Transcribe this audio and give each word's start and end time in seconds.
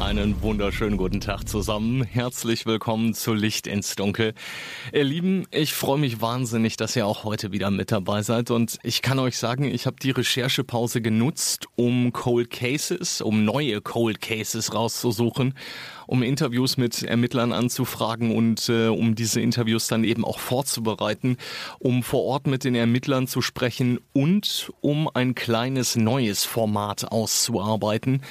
Einen 0.00 0.40
wunderschönen 0.42 0.96
guten 0.96 1.20
Tag 1.20 1.48
zusammen. 1.48 2.04
Herzlich 2.04 2.66
willkommen 2.66 3.14
zu 3.14 3.34
Licht 3.34 3.66
ins 3.66 3.96
Dunkel. 3.96 4.32
Ihr 4.92 5.02
Lieben, 5.02 5.46
ich 5.50 5.74
freue 5.74 5.98
mich 5.98 6.20
wahnsinnig, 6.20 6.76
dass 6.76 6.94
ihr 6.94 7.04
auch 7.04 7.24
heute 7.24 7.50
wieder 7.50 7.72
mit 7.72 7.90
dabei 7.90 8.22
seid. 8.22 8.52
Und 8.52 8.78
ich 8.84 9.02
kann 9.02 9.18
euch 9.18 9.36
sagen, 9.36 9.64
ich 9.64 9.86
habe 9.86 9.96
die 10.00 10.12
Recherchepause 10.12 11.02
genutzt, 11.02 11.66
um 11.74 12.12
Cold 12.12 12.50
Cases, 12.50 13.20
um 13.20 13.44
neue 13.44 13.80
Cold 13.80 14.20
Cases 14.20 14.72
rauszusuchen 14.72 15.54
um 16.08 16.22
Interviews 16.22 16.78
mit 16.78 17.02
Ermittlern 17.02 17.52
anzufragen 17.52 18.34
und 18.34 18.70
äh, 18.70 18.88
um 18.88 19.14
diese 19.14 19.42
Interviews 19.42 19.88
dann 19.88 20.04
eben 20.04 20.24
auch 20.24 20.38
vorzubereiten, 20.38 21.36
um 21.78 22.02
vor 22.02 22.24
Ort 22.24 22.46
mit 22.46 22.64
den 22.64 22.74
Ermittlern 22.74 23.28
zu 23.28 23.42
sprechen 23.42 24.00
und 24.14 24.72
um 24.80 25.08
ein 25.12 25.34
kleines 25.34 25.96
neues 25.96 26.44
Format 26.44 27.12
auszuarbeiten. 27.12 28.22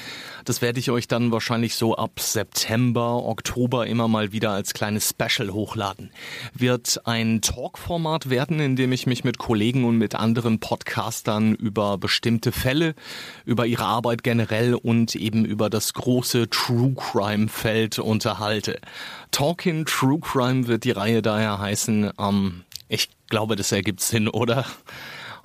Das 0.43 0.63
werde 0.63 0.79
ich 0.79 0.89
euch 0.89 1.07
dann 1.07 1.31
wahrscheinlich 1.31 1.56
so 1.75 1.95
ab 1.95 2.19
September, 2.19 3.23
Oktober 3.25 3.87
immer 3.87 4.07
mal 4.07 4.31
wieder 4.31 4.51
als 4.51 4.73
kleines 4.73 5.09
Special 5.09 5.51
hochladen. 5.51 6.11
Wird 6.53 7.01
ein 7.05 7.41
Talk-Format 7.41 8.29
werden, 8.29 8.59
in 8.59 8.75
dem 8.75 8.91
ich 8.91 9.07
mich 9.07 9.23
mit 9.23 9.37
Kollegen 9.37 9.83
und 9.85 9.97
mit 9.97 10.15
anderen 10.15 10.59
Podcastern 10.59 11.55
über 11.55 11.97
bestimmte 11.97 12.51
Fälle, 12.51 12.95
über 13.45 13.65
ihre 13.65 13.85
Arbeit 13.85 14.23
generell 14.23 14.75
und 14.75 15.15
eben 15.15 15.45
über 15.45 15.69
das 15.69 15.93
große 15.93 16.49
True 16.49 16.93
Crime 16.95 17.47
Feld 17.47 17.99
unterhalte. 17.99 18.79
Talking 19.31 19.85
True 19.85 20.19
Crime 20.19 20.67
wird 20.67 20.83
die 20.83 20.91
Reihe 20.91 21.21
daher 21.21 21.59
heißen. 21.59 22.11
Ähm, 22.19 22.63
ich 22.87 23.09
glaube, 23.29 23.55
das 23.55 23.71
ergibt 23.71 24.01
Sinn, 24.01 24.27
oder? 24.27 24.65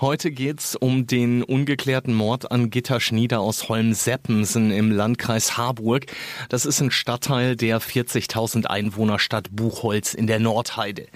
Heute 0.02 0.32
geht's 0.32 0.74
um 0.74 1.06
den 1.06 1.44
ungeklärten 1.44 2.12
Mord 2.12 2.50
an 2.50 2.70
Gitta 2.70 2.98
Schnieder 2.98 3.38
aus 3.38 3.68
Holm-Seppensen 3.68 4.72
im 4.72 4.90
Landkreis 4.90 5.56
Harburg. 5.56 6.06
Das 6.48 6.66
ist 6.66 6.80
ein 6.80 6.90
Stadtteil 6.90 7.54
der 7.54 7.80
40.000 7.80 8.66
Einwohnerstadt 8.66 9.54
Buchholz 9.54 10.12
in 10.12 10.26
der 10.26 10.40
Nordheide. 10.40 11.06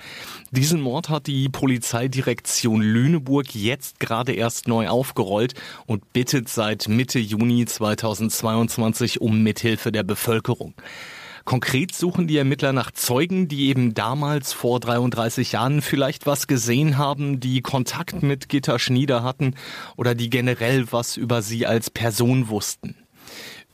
Diesen 0.52 0.80
Mord 0.80 1.08
hat 1.08 1.26
die 1.26 1.48
Polizeidirektion 1.48 2.80
Lüneburg 2.80 3.56
jetzt 3.56 3.98
gerade 3.98 4.34
erst 4.34 4.68
neu 4.68 4.86
aufgerollt 4.86 5.54
und 5.86 6.12
bittet 6.12 6.48
seit 6.48 6.86
Mitte 6.86 7.18
Juni 7.18 7.66
2022 7.66 9.20
um 9.20 9.42
Mithilfe 9.42 9.90
der 9.90 10.04
Bevölkerung. 10.04 10.74
Konkret 11.46 11.94
suchen 11.94 12.26
die 12.26 12.36
Ermittler 12.38 12.72
nach 12.72 12.90
Zeugen, 12.90 13.46
die 13.46 13.68
eben 13.68 13.94
damals 13.94 14.52
vor 14.52 14.80
33 14.80 15.52
Jahren 15.52 15.80
vielleicht 15.80 16.26
was 16.26 16.48
gesehen 16.48 16.98
haben, 16.98 17.38
die 17.38 17.62
Kontakt 17.62 18.24
mit 18.24 18.48
Gitta 18.48 18.80
Schnieder 18.80 19.22
hatten 19.22 19.54
oder 19.96 20.16
die 20.16 20.28
generell 20.28 20.90
was 20.90 21.16
über 21.16 21.42
sie 21.42 21.64
als 21.64 21.88
Person 21.88 22.48
wussten 22.48 22.96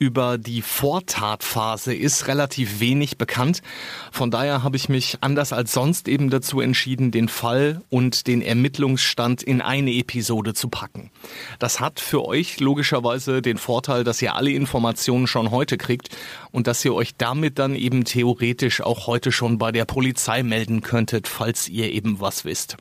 über 0.03 0.36
die 0.36 0.62
Vortatphase 0.62 1.95
ist 1.95 2.27
relativ 2.27 2.81
wenig 2.81 3.19
bekannt. 3.19 3.62
Von 4.11 4.33
daher 4.33 4.64
habe 4.64 4.77
ich 4.77 4.89
mich 4.89 5.19
anders 5.20 5.53
als 5.53 5.72
sonst 5.72 6.08
eben 6.08 6.28
dazu 6.28 6.61
entschieden, 6.61 7.12
den 7.12 7.28
Fall 7.28 7.83
und 7.89 8.27
den 8.27 8.42
Ermittlungsstand 8.42 9.45
in 9.45 9.61
eine 9.61 9.92
Episode 9.92 10.55
zu 10.55 10.69
packen. 10.69 11.12
Das 11.61 11.78
hat 11.78 12.00
für 12.00 12.25
euch 12.25 12.58
logischerweise 12.58 13.42
den 13.42 13.58
Vorteil, 13.58 14.03
dass 14.03 14.20
ihr 14.20 14.34
alle 14.34 14.51
Informationen 14.51 15.29
schon 15.29 15.52
heute 15.52 15.79
kriegt 15.79 16.08
und 16.51 16.67
dass 16.67 16.85
ihr 16.85 16.95
euch 16.95 17.14
damit 17.17 17.61
dann 17.61 17.77
eben 17.77 18.02
theoretisch 18.05 18.80
auch 18.80 19.07
heute 19.07 19.30
schon 19.30 19.57
bei 19.58 19.70
der 19.70 19.85
Polizei 19.85 20.42
melden 20.42 20.80
könntet, 20.80 21.29
falls 21.29 21.68
ihr 21.68 21.92
eben 21.92 22.18
was 22.18 22.45
wisst. 22.45 22.77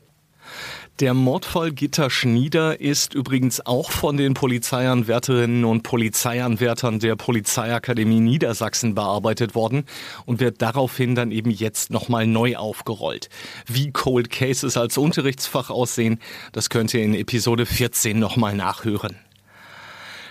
Der 0.99 1.15
Mordfall 1.15 1.71
Gitter 1.71 2.11
Schnieder 2.11 2.79
ist 2.79 3.15
übrigens 3.15 3.65
auch 3.65 3.89
von 3.89 4.17
den 4.17 4.35
Polizeianwärterinnen 4.35 5.65
und 5.65 5.81
Polizeianwärtern 5.81 6.99
der 6.99 7.15
Polizeiakademie 7.15 8.19
Niedersachsen 8.19 8.93
bearbeitet 8.93 9.55
worden 9.55 9.85
und 10.25 10.39
wird 10.39 10.61
daraufhin 10.61 11.15
dann 11.15 11.31
eben 11.31 11.49
jetzt 11.49 11.89
nochmal 11.89 12.27
neu 12.27 12.55
aufgerollt. 12.55 13.29
Wie 13.65 13.91
Cold 13.91 14.29
Cases 14.29 14.77
als 14.77 14.97
Unterrichtsfach 14.97 15.71
aussehen, 15.71 16.19
das 16.51 16.69
könnt 16.69 16.93
ihr 16.93 17.01
in 17.03 17.15
Episode 17.15 17.65
14 17.65 18.19
nochmal 18.19 18.55
nachhören. 18.55 19.15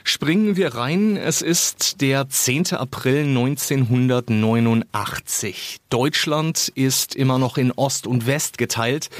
Springen 0.04 0.56
wir 0.56 0.74
rein. 0.74 1.16
Es 1.16 1.42
ist 1.42 2.00
der 2.00 2.28
10. 2.28 2.72
April 2.72 3.26
1989. 3.26 5.76
Deutschland 5.90 6.72
ist 6.74 7.14
immer 7.14 7.38
noch 7.38 7.58
in 7.58 7.70
Ost 7.72 8.06
und 8.06 8.26
West 8.26 8.56
geteilt. 8.58 9.10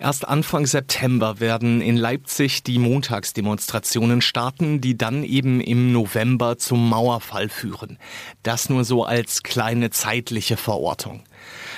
Erst 0.00 0.26
Anfang 0.26 0.66
September 0.66 1.38
werden 1.38 1.80
in 1.80 1.96
Leipzig 1.96 2.64
die 2.64 2.78
Montagsdemonstrationen 2.78 4.22
starten, 4.22 4.80
die 4.80 4.98
dann 4.98 5.22
eben 5.22 5.60
im 5.60 5.92
November 5.92 6.58
zum 6.58 6.88
Mauerfall 6.88 7.48
führen. 7.48 7.98
Das 8.42 8.68
nur 8.68 8.82
so 8.84 9.04
als 9.04 9.44
kleine 9.44 9.90
zeitliche 9.90 10.56
Verortung. 10.56 11.22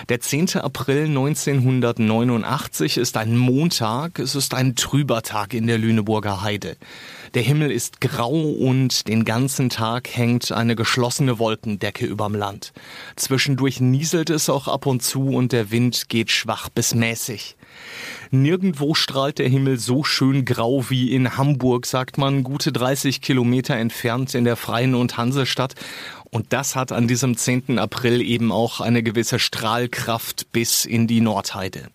Der 0.08 0.20
10. 0.20 0.56
April 0.56 1.04
1989 1.04 2.98
ist 2.98 3.16
ein 3.16 3.36
Montag, 3.36 4.18
es 4.18 4.34
ist 4.34 4.54
ein 4.54 4.76
trüber 4.76 5.22
Tag 5.22 5.54
in 5.54 5.66
der 5.66 5.78
Lüneburger 5.78 6.42
Heide. 6.42 6.76
Der 7.34 7.42
Himmel 7.42 7.70
ist 7.70 8.00
grau 8.00 8.32
und 8.32 9.08
den 9.08 9.24
ganzen 9.24 9.68
Tag 9.68 10.08
hängt 10.14 10.52
eine 10.52 10.76
geschlossene 10.76 11.38
Wolkendecke 11.38 12.06
überm 12.06 12.34
Land. 12.34 12.72
Zwischendurch 13.16 13.80
nieselt 13.80 14.30
es 14.30 14.48
auch 14.48 14.68
ab 14.68 14.86
und 14.86 15.02
zu 15.02 15.28
und 15.28 15.52
der 15.52 15.70
Wind 15.70 16.08
geht 16.08 16.30
schwach 16.30 16.68
bis 16.68 16.94
mäßig. 16.94 17.56
Nirgendwo 18.30 18.94
strahlt 18.94 19.38
der 19.38 19.48
Himmel 19.48 19.78
so 19.78 20.02
schön 20.02 20.44
grau 20.44 20.88
wie 20.88 21.12
in 21.12 21.36
Hamburg, 21.36 21.86
sagt 21.86 22.18
man, 22.18 22.42
gute 22.42 22.72
30 22.72 23.20
Kilometer 23.20 23.76
entfernt 23.76 24.34
in 24.34 24.44
der 24.44 24.56
Freien 24.56 24.94
und 24.94 25.16
Hansestadt. 25.16 25.74
Und 26.30 26.52
das 26.52 26.76
hat 26.76 26.92
an 26.92 27.08
diesem 27.08 27.36
10. 27.36 27.78
April 27.78 28.20
eben 28.20 28.52
auch 28.52 28.80
eine 28.80 29.02
gewisse 29.02 29.38
Strahlkraft 29.38 30.52
bis 30.52 30.84
in 30.84 31.06
die 31.06 31.20
Nordheide. 31.20 31.88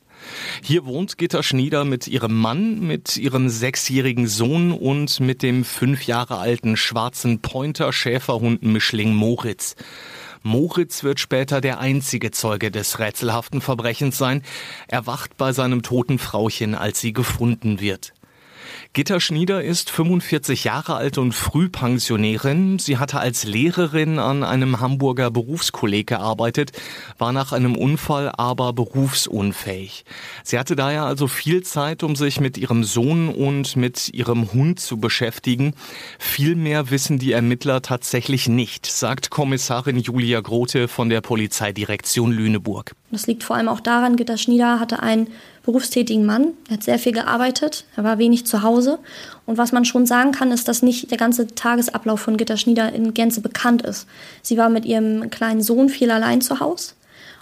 Hier 0.62 0.86
wohnt 0.86 1.18
Gitta 1.18 1.42
Schnieder 1.44 1.84
mit 1.84 2.08
ihrem 2.08 2.40
Mann, 2.40 2.80
mit 2.80 3.18
ihrem 3.18 3.50
sechsjährigen 3.50 4.28
Sohn 4.28 4.72
und 4.72 5.20
mit 5.20 5.42
dem 5.42 5.64
fünf 5.64 6.06
Jahre 6.06 6.38
alten 6.38 6.78
schwarzen 6.78 7.42
Pointer 7.42 7.92
Schäferhund 7.92 8.64
Mischling 8.64 9.14
Moritz. 9.14 9.76
Moritz 10.44 11.04
wird 11.04 11.20
später 11.20 11.62
der 11.62 11.80
einzige 11.80 12.32
Zeuge 12.32 12.72
des 12.72 13.00
rätselhaften 13.00 13.62
Verbrechens 13.62 14.18
sein. 14.18 14.42
Er 14.88 15.06
wacht 15.06 15.38
bei 15.38 15.54
seinem 15.54 15.84
toten 15.84 16.18
Frauchen, 16.18 16.74
als 16.74 17.00
sie 17.00 17.14
gefunden 17.14 17.80
wird. 17.80 18.14
Gitta 18.94 19.20
Schnieder 19.20 19.64
ist 19.64 19.90
45 19.90 20.66
Jahre 20.66 20.96
alt 20.96 21.18
und 21.18 21.34
Frühpensionärin. 21.34 22.78
Sie 22.78 22.98
hatte 22.98 23.20
als 23.20 23.46
Lehrerin 23.46 24.20
an 24.20 24.44
einem 24.44 24.80
Hamburger 24.80 25.32
Berufskolleg 25.32 26.08
gearbeitet, 26.08 26.72
war 27.18 27.32
nach 27.32 27.54
einem 27.54 27.78
Unfall 27.78 28.32
aber 28.36 28.74
berufsunfähig. 28.74 30.04
Sie 30.44 30.60
hatte 30.60 30.76
daher 30.76 31.04
also 31.04 31.28
viel 31.28 31.64
Zeit, 31.64 32.04
um 32.04 32.16
sich 32.16 32.40
mit 32.40 32.58
ihrem 32.58 32.84
Sohn 32.84 33.30
und 33.30 33.76
mit 33.76 34.14
ihrem 34.14 34.52
Hund 34.52 34.80
zu 34.80 34.98
beschäftigen. 34.98 35.74
Viel 36.20 36.56
mehr 36.56 36.90
wissen 36.92 37.18
die 37.18 37.32
Ermittler 37.32 37.82
tatsächlich 37.82 38.50
nicht, 38.50 38.86
sagt 38.86 39.30
Kommissarin 39.30 39.98
Julia 39.98 40.42
Grote 40.42 40.88
von 40.88 41.10
der 41.10 41.22
Polizeidirektion 41.22 42.32
Lüneburg. 42.32 42.94
Das 43.12 43.28
liegt 43.28 43.44
vor 43.44 43.56
allem 43.56 43.68
auch 43.68 43.82
daran, 43.82 44.16
Gitta 44.16 44.38
Schnieder 44.38 44.80
hatte 44.80 45.02
einen 45.02 45.28
berufstätigen 45.64 46.26
Mann. 46.26 46.54
Er 46.68 46.76
hat 46.76 46.84
sehr 46.84 47.00
viel 47.00 47.12
gearbeitet, 47.12 47.86
er 47.96 48.04
war 48.04 48.18
wenig 48.18 48.46
zu 48.46 48.64
Hause. 48.64 49.00
Und 49.46 49.58
was 49.58 49.72
man 49.72 49.86
schon 49.86 50.06
sagen 50.06 50.32
kann, 50.32 50.52
ist, 50.52 50.68
dass 50.68 50.82
nicht 50.82 51.12
der 51.12 51.18
ganze 51.18 51.48
Tagesablauf 51.48 52.20
von 52.20 52.38
Gitta 52.38 52.58
Schnieder 52.58 52.92
in 52.94 53.14
Gänze 53.14 53.42
bekannt 53.42 53.82
ist. 53.84 54.08
Sie 54.42 54.58
war 54.58 54.70
mit 54.70 54.86
ihrem 54.86 55.30
kleinen 55.30 55.62
Sohn 55.62 55.90
viel 55.90 56.12
allein 56.12 56.42
zu 56.42 56.60
Hause. 56.60 56.94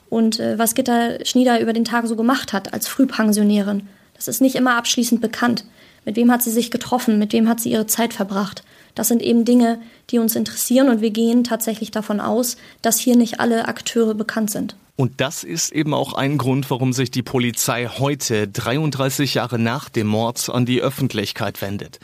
Und 0.09 0.39
äh, 0.39 0.57
was 0.57 0.75
Gitta 0.75 1.23
Schnieder 1.23 1.61
über 1.61 1.73
den 1.73 1.85
Tag 1.85 2.07
so 2.07 2.15
gemacht 2.15 2.51
hat 2.53 2.73
als 2.73 2.87
Frühpensionärin, 2.87 3.87
das 4.15 4.27
ist 4.27 4.41
nicht 4.41 4.55
immer 4.55 4.75
abschließend 4.75 5.21
bekannt. 5.21 5.63
Mit 6.03 6.15
wem 6.15 6.31
hat 6.31 6.41
sie 6.41 6.51
sich 6.51 6.71
getroffen? 6.71 7.19
Mit 7.19 7.33
wem 7.33 7.47
hat 7.47 7.59
sie 7.59 7.71
ihre 7.71 7.87
Zeit 7.87 8.13
verbracht? 8.13 8.63
Das 8.95 9.07
sind 9.07 9.21
eben 9.21 9.45
Dinge, 9.45 9.79
die 10.09 10.19
uns 10.19 10.35
interessieren 10.35 10.89
und 10.89 11.01
wir 11.01 11.11
gehen 11.11 11.43
tatsächlich 11.43 11.91
davon 11.91 12.19
aus, 12.19 12.57
dass 12.81 12.99
hier 12.99 13.15
nicht 13.15 13.39
alle 13.39 13.67
Akteure 13.67 14.13
bekannt 14.13 14.51
sind. 14.51 14.75
Und 14.95 15.21
das 15.21 15.45
ist 15.45 15.71
eben 15.71 15.93
auch 15.93 16.13
ein 16.13 16.37
Grund, 16.37 16.69
warum 16.69 16.91
sich 16.91 17.09
die 17.09 17.23
Polizei 17.23 17.87
heute, 17.87 18.49
33 18.49 19.33
Jahre 19.35 19.57
nach 19.57 19.87
dem 19.87 20.07
Mord, 20.07 20.49
an 20.49 20.65
die 20.65 20.81
Öffentlichkeit 20.81 21.61
wendet. 21.61 21.99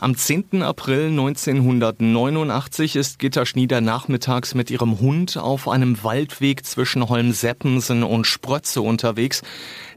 Am 0.00 0.16
10. 0.16 0.62
April 0.62 1.06
1989 1.08 2.94
ist 2.94 3.18
Gitta 3.18 3.44
Schnieder 3.44 3.80
nachmittags 3.80 4.54
mit 4.54 4.70
ihrem 4.70 5.00
Hund 5.00 5.36
auf 5.36 5.66
einem 5.66 6.04
Waldweg 6.04 6.64
zwischen 6.64 7.08
Holmseppensen 7.08 8.04
und 8.04 8.24
Sprötze 8.24 8.80
unterwegs. 8.80 9.42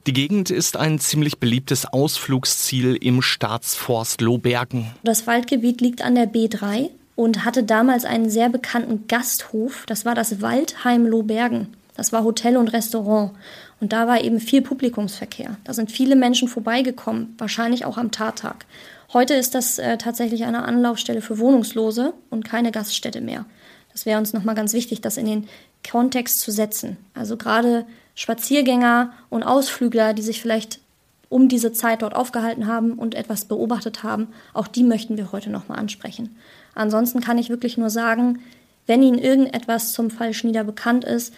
Die 0.08 0.14
Gegend 0.14 0.50
ist 0.50 0.76
ein 0.76 0.98
ziemlich 0.98 1.38
beliebtes 1.38 1.86
Ausflugsziel 1.86 2.96
im 2.96 3.22
Staatsforst 3.22 4.22
Lohbergen. 4.22 4.88
Das 5.04 5.28
Waldgebiet 5.28 5.82
liegt 5.82 6.02
an 6.02 6.16
der 6.16 6.28
B3 6.28 6.90
und 7.16 7.46
hatte 7.46 7.62
damals 7.62 8.04
einen 8.04 8.32
sehr 8.32 8.50
bekannten 8.50 9.06
Gasthof. 9.06 9.84
Das 9.86 10.04
war 10.04 10.16
das 10.16 10.42
Waldheim 10.42 11.06
Lohbergen. 11.06 11.76
Das 11.96 12.12
war 12.12 12.24
Hotel 12.24 12.58
und 12.58 12.70
Restaurant. 12.70 13.34
Und 13.80 13.94
da 13.94 14.08
war 14.08 14.24
eben 14.24 14.40
viel 14.40 14.64
Publikumsverkehr. 14.64 15.58
Da 15.64 15.74
sind 15.74 15.92
viele 15.92 16.16
Menschen 16.16 16.48
vorbeigekommen, 16.48 17.36
wahrscheinlich 17.38 17.86
auch 17.86 18.00
am 18.00 18.10
Tattag. 18.10 18.66
Heute 19.14 19.34
ist 19.34 19.56
das 19.56 19.78
äh, 19.78 19.98
tatsächlich 19.98 20.46
eine 20.46 20.64
Anlaufstelle 20.64 21.22
für 21.22 21.38
Wohnungslose 21.38 22.14
und 22.30 22.46
keine 22.46 22.72
Gaststätte 22.72 23.20
mehr. 23.20 23.46
Das 23.92 24.06
wäre 24.06 24.18
uns 24.18 24.32
nochmal 24.32 24.56
ganz 24.56 24.72
wichtig, 24.72 25.02
das 25.02 25.18
in 25.18 25.26
den 25.26 25.50
Kontext 25.90 26.40
zu 26.40 26.50
setzen. 26.50 26.96
Also 27.14 27.36
gerade 27.36 27.86
Spaziergänger 28.16 29.12
und 29.30 29.44
Ausflügler, 29.44 30.14
die 30.14 30.22
sich 30.22 30.42
vielleicht 30.42 30.80
um 31.28 31.50
diese 31.50 31.74
Zeit 31.74 32.04
dort 32.04 32.16
aufgehalten 32.16 32.68
haben 32.68 32.94
und 32.94 33.16
etwas 33.16 33.46
beobachtet 33.46 34.04
haben, 34.04 34.30
auch 34.54 34.68
die 34.68 34.84
möchten 34.84 35.18
wir 35.18 35.34
heute 35.34 35.50
nochmal 35.50 35.80
ansprechen. 35.80 36.38
Ansonsten 36.74 37.20
kann 37.20 37.38
ich 37.38 37.50
wirklich 37.50 37.78
nur 37.78 37.90
sagen, 37.90 38.40
wenn 38.88 39.04
Ihnen 39.04 39.20
irgendetwas 39.20 39.92
zum 39.92 40.10
Fall 40.10 40.34
Schnieder 40.34 40.64
bekannt 40.64 41.04
ist, 41.04 41.34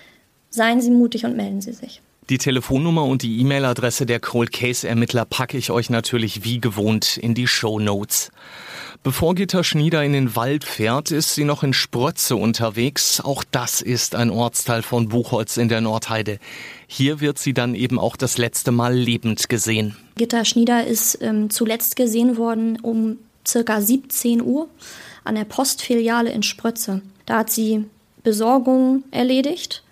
seien 0.52 0.80
Sie 0.80 0.92
mutig 0.92 1.26
und 1.26 1.36
melden 1.36 1.62
Sie 1.62 1.74
sich. 1.74 2.02
Die 2.30 2.38
Telefonnummer 2.38 3.04
und 3.04 3.22
die 3.22 3.42
E-Mail-Adresse 3.42 4.06
der 4.06 4.22
Cold 4.22 4.54
Case 4.54 4.88
Ermittler 4.88 5.26
packe 5.26 5.58
ich 5.58 5.72
euch 5.72 5.90
natürlich 5.90 6.46
wie 6.46 6.62
gewohnt 6.62 7.18
in 7.18 7.34
die 7.34 7.48
Show 7.48 7.80
Notes. 7.80 8.32
Bevor 9.04 9.36
Gitta 9.36 9.66
Schnieder 9.66 10.02
in 10.06 10.14
den 10.14 10.34
Wald 10.38 10.64
fährt, 10.64 11.12
ist 11.12 11.36
sie 11.36 11.44
noch 11.44 11.64
in 11.64 11.74
Sprötze 11.74 12.38
unterwegs. 12.38 13.20
Auch 13.20 13.44
das 13.52 13.82
ist 13.82 14.16
ein 14.16 14.30
Ortsteil 14.30 14.84
von 14.84 15.10
Buchholz 15.10 15.58
in 15.58 15.68
der 15.68 15.82
Nordheide. 15.82 16.40
Hier 16.88 17.20
wird 17.20 17.40
sie 17.40 17.54
dann 17.54 17.76
eben 17.76 18.00
auch 18.00 18.16
das 18.16 18.38
letzte 18.38 18.72
Mal 18.72 18.96
lebend 18.96 19.50
gesehen. 19.50 19.98
Gitta 20.16 20.46
Schnieder 20.46 20.88
ist 20.88 21.22
ähm, 21.22 21.50
zuletzt 21.50 21.98
gesehen 21.98 22.38
worden 22.38 22.80
um 22.82 23.18
circa 23.46 23.82
17 23.82 24.42
Uhr 24.42 24.70
an 25.26 25.36
der 25.36 25.44
Postfiliale 25.44 26.32
in 26.32 26.44
Sprötze. 26.44 27.02
Da 27.26 27.40
hat 27.40 27.50
sie 27.50 27.84
Besorgung 28.24 29.04
erledigt 29.12 29.84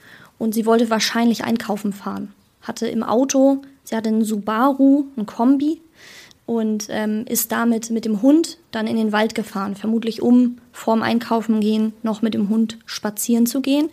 und 0.42 0.56
sie 0.56 0.66
wollte 0.66 0.90
wahrscheinlich 0.90 1.44
einkaufen 1.44 1.94
fahren. 1.94 2.34
Hatte 2.64 2.88
im 2.88 3.04
Auto, 3.04 3.62
sie 3.84 3.96
hatte 3.96 4.10
einen 4.10 4.26
Subaru, 4.26 5.06
ein 5.16 5.28
Kombi 5.28 5.82
und 6.48 6.88
ähm, 6.90 7.26
ist 7.30 7.52
damit 7.52 7.92
mit 7.92 8.06
dem 8.06 8.24
Hund 8.24 8.58
dann 8.72 8.88
in 8.88 8.96
den 8.96 9.12
Wald 9.12 9.36
gefahren, 9.36 9.76
vermutlich 9.76 10.24
um 10.24 10.58
vorm 10.72 11.04
Einkaufen 11.04 11.60
gehen 11.62 11.94
noch 12.02 12.24
mit 12.24 12.34
dem 12.34 12.50
Hund 12.50 12.80
spazieren 12.88 13.46
zu 13.46 13.62
gehen 13.62 13.90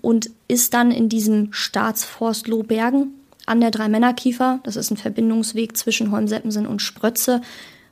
und 0.00 0.30
ist 0.46 0.72
dann 0.72 0.92
in 0.92 1.08
diesem 1.08 1.52
Staatsforst 1.52 2.46
Lohbergen 2.46 3.14
an 3.46 3.60
der 3.60 3.72
Dreimännerkiefer, 3.72 4.60
das 4.62 4.76
ist 4.76 4.92
ein 4.92 4.98
Verbindungsweg 4.98 5.76
zwischen 5.76 6.12
Holmseppensen 6.12 6.68
und 6.68 6.80
Sprötze, 6.80 7.40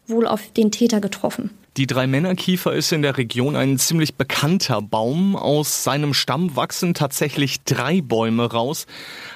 wohl 0.07 0.29
auf 0.29 0.53
den 0.53 0.71
Täter 0.71 1.01
getroffen. 1.01 1.51
Die 1.77 1.87
Drei-Männer-Kiefer 1.87 2.73
ist 2.73 2.91
in 2.93 3.03
der 3.03 3.19
Region 3.19 3.55
ein 3.55 3.79
ziemlich 3.79 4.15
bekannter 4.15 4.81
Baum. 4.81 5.37
Aus 5.37 5.85
seinem 5.85 6.15
Stamm 6.15 6.57
wachsen 6.57 6.95
tatsächlich 6.95 7.65
drei 7.65 8.01
Bäume 8.01 8.51
raus. 8.51 8.87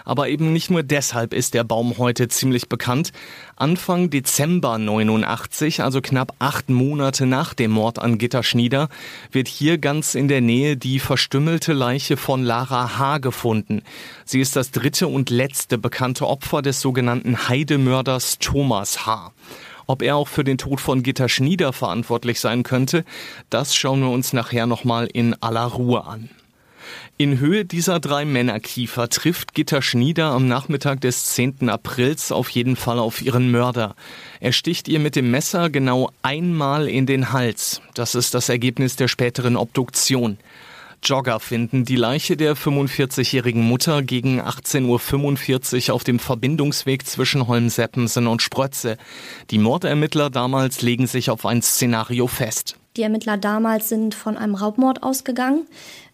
Aber 0.07 0.31
eben 0.31 0.51
nicht 0.55 0.71
nur 0.71 0.83
deshalb 0.83 1.35
ist 1.35 1.53
der 1.53 1.65
Baum 1.65 1.99
heute 1.99 2.29
ziemlich 2.29 2.71
bekannt. 2.71 3.13
Anfang 3.57 4.09
Dezember 4.09 4.79
89, 4.79 5.83
also 5.83 6.01
knapp 6.01 6.33
acht 6.39 6.71
Monate 6.71 7.27
nach 7.27 7.53
dem 7.53 7.73
Mord 7.73 7.99
an 7.99 8.17
Gitta 8.17 8.43
Schnieder, 8.43 8.89
wird 9.31 9.47
hier 9.47 9.77
ganz 9.77 10.15
in 10.15 10.27
der 10.27 10.41
Nähe 10.41 10.79
die 10.79 10.99
verstümmelte 10.99 11.75
Leiche 11.75 12.17
von 12.17 12.43
Lara 12.43 12.99
H. 12.99 13.19
gefunden. 13.19 13.83
Sie 14.25 14.41
ist 14.41 14.57
das 14.57 14.71
dritte 14.71 15.09
und 15.09 15.29
letzte 15.29 15.77
bekannte 15.77 16.27
Opfer 16.27 16.63
des 16.63 16.81
sogenannten 16.81 17.51
Heidemörders 17.51 18.39
Thomas 18.39 19.05
H. 19.05 19.31
Ob 19.91 20.03
er 20.03 20.15
auch 20.15 20.29
für 20.29 20.45
den 20.45 20.57
Tod 20.57 20.81
von 20.81 21.03
Gitta 21.03 21.29
Schnieder 21.29 21.73
verantwortlich 21.73 22.39
sein 22.39 22.63
könnte, 22.63 23.05
das 23.51 23.75
schauen 23.75 24.03
wir 24.03 24.11
uns 24.11 24.33
nachher 24.33 24.69
nochmal 24.69 25.09
in 25.13 25.35
aller 25.43 25.65
Ruhe 25.65 26.07
an. 26.07 26.31
In 27.19 27.41
Höhe 27.41 27.65
dieser 27.65 27.99
drei 27.99 28.25
Männerkiefer 28.25 29.09
trifft 29.09 29.53
Gitta 29.53 29.83
Schnieder 29.83 30.27
am 30.27 30.47
Nachmittag 30.47 31.01
des 31.01 31.25
10. 31.25 31.69
Aprils 31.69 32.31
auf 32.31 32.51
jeden 32.51 32.77
Fall 32.77 33.01
auf 33.01 33.21
ihren 33.21 33.51
Mörder. 33.51 33.97
Er 34.39 34.53
sticht 34.53 34.87
ihr 34.87 35.01
mit 35.01 35.17
dem 35.17 35.33
Messer 35.33 35.71
genau 35.71 36.13
einmal 36.23 36.87
in 36.87 37.07
den 37.07 37.33
Hals. 37.33 37.83
Das 37.95 38.15
ist 38.15 38.35
das 38.35 38.49
Ergebnis 38.49 38.95
der 38.95 39.09
späteren 39.09 39.57
Obduktion. 39.57 40.39
Jogger 41.03 41.41
finden 41.41 41.85
die 41.85 41.97
Leiche 41.97 42.37
der 42.37 42.57
45-jährigen 42.57 43.63
Mutter 43.63 44.03
gegen 44.03 44.41
18.45 44.41 45.89
Uhr 45.89 45.95
auf 45.95 46.05
dem 46.05 46.19
Verbindungsweg 46.19 47.07
zwischen 47.07 47.49
Holmseppensen 47.49 48.27
und 48.27 48.43
Sprötze. 48.43 48.97
Die 49.51 49.59
Mordermittler 49.59 50.31
damals 50.31 50.83
legen 50.83 51.07
sich 51.07 51.31
auf 51.31 51.47
ein 51.47 51.63
Szenario 51.63 52.27
fest. 52.27 52.77
Die 52.97 53.03
Ermittler 53.03 53.37
damals 53.37 53.89
sind 53.89 54.15
von 54.15 54.37
einem 54.37 54.55
Raubmord 54.55 55.03
ausgegangen. 55.03 55.67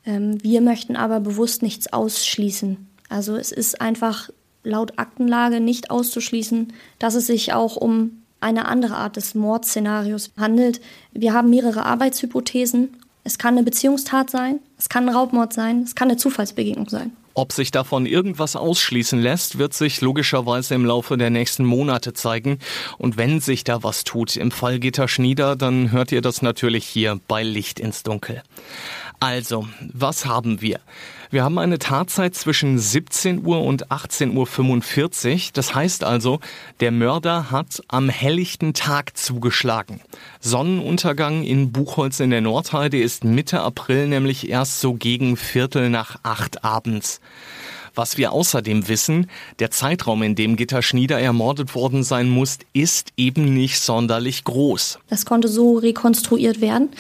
Ähm, 0.05 0.43
wir 0.43 0.61
möchten 0.61 0.95
aber 0.97 1.21
bewusst 1.21 1.63
nichts 1.63 1.93
ausschließen. 1.93 2.89
Also 3.09 3.37
es 3.37 3.53
ist 3.53 3.81
einfach 3.81 4.31
laut 4.63 4.99
Aktenlage 4.99 5.61
nicht 5.61 5.91
auszuschließen, 5.91 6.73
dass 6.99 7.15
es 7.15 7.27
sich 7.27 7.53
auch 7.53 7.77
um 7.77 8.23
eine 8.41 8.67
andere 8.67 8.97
Art 8.97 9.17
des 9.17 9.35
Mordszenarios 9.35 10.31
handelt. 10.37 10.81
Wir 11.13 11.33
haben 11.33 11.51
mehrere 11.51 11.85
Arbeitshypothesen 11.85 12.91
es 13.27 13.39
kann 13.39 13.55
eine 13.55 13.65
Beziehungstat 13.65 14.31
sein, 14.31 14.61
es 14.79 14.89
kann 14.89 15.09
ein 15.09 15.15
Raubmord 15.15 15.53
sein, 15.53 15.83
es 15.83 15.95
kann 15.95 16.09
eine 16.09 16.17
Zufallsbegegnung 16.17 16.89
sein. 16.89 17.13
Ob 17.39 17.53
sich 17.53 17.71
davon 17.71 18.07
irgendwas 18.07 18.57
ausschließen 18.57 19.21
lässt, 19.21 19.59
wird 19.59 19.75
sich 19.75 20.01
logischerweise 20.01 20.75
im 20.75 20.87
Laufe 20.87 21.19
der 21.19 21.29
nächsten 21.29 21.67
Monate 21.67 22.15
zeigen. 22.15 22.59
Und 22.97 23.19
wenn 23.19 23.41
sich 23.41 23.63
da 23.63 23.83
was 23.83 24.05
tut 24.05 24.37
im 24.37 24.51
Fall 24.51 24.79
Gitter 24.79 25.07
Schnieder, 25.07 25.55
dann 25.55 25.93
hört 25.93 26.13
ihr 26.13 26.23
das 26.23 26.41
natürlich 26.41 26.87
hier 26.87 27.21
bei 27.29 27.43
Licht 27.43 27.79
ins 27.79 28.03
Dunkel. 28.03 28.43
Also, 29.21 29.67
was 29.93 30.27
haben 30.27 30.61
wir? 30.61 30.81
Wir 31.31 31.43
haben 31.43 31.59
eine 31.59 31.79
Tatzeit 31.79 32.35
zwischen 32.35 32.79
17 32.79 33.45
Uhr 33.45 33.63
und 33.63 33.89
18.45 33.89 35.35
Uhr. 35.35 35.41
Das 35.55 35.75
heißt 35.75 36.05
also, 36.05 36.41
der 36.81 36.93
Mörder 36.93 37.51
hat 37.51 37.83
am 37.89 38.09
helllichten 38.09 38.75
Tag 38.75 39.17
zugeschlagen. 39.17 40.01
Sonnenuntergang 40.41 41.43
in 41.43 41.73
Buchholz 41.73 42.21
in 42.21 42.31
der 42.31 42.43
Nordheide 42.43 43.01
ist 43.01 43.25
Mitte 43.25 43.61
April 43.61 44.07
nämlich 44.07 44.49
erst 44.49 44.66
so 44.67 44.95
gegen 44.95 45.37
Viertel 45.37 45.91
nach 45.91 46.19
acht 46.23 46.65
abends. 46.65 47.21
Was 47.97 48.19
wir 48.19 48.33
außerdem 48.33 48.89
wissen, 48.89 49.29
der 49.59 49.71
Zeitraum, 49.71 50.23
in 50.23 50.35
dem 50.35 50.57
Gitta 50.57 50.83
Schnieder 50.83 51.19
ermordet 51.19 51.75
worden 51.75 52.05
sein 52.05 52.29
muss, 52.29 52.59
ist 52.75 53.09
eben 53.17 53.55
nicht 53.55 53.81
sonderlich 53.81 54.45
groß. 54.45 54.99
Das 55.09 55.25
konnte 55.25 55.49
so 55.49 55.79
rekonstruiert 55.79 56.61
werden, 56.61 56.91